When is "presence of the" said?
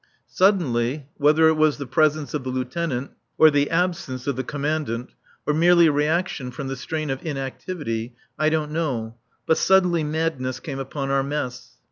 1.85-2.49